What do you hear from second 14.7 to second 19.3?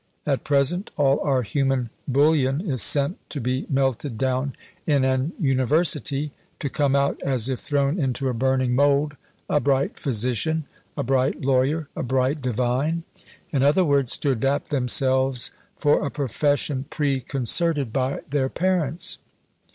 themselves for a profession preconcerted by their parents.